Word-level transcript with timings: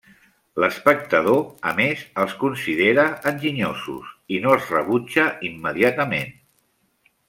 L'espectador, 0.61 1.43
a 1.71 1.73
més, 1.81 2.01
els 2.23 2.33
considera 2.45 3.05
enginyosos 3.33 4.11
i 4.39 4.43
no 4.47 4.57
els 4.59 4.75
rebutja 4.77 5.31
immediatament. 5.55 6.39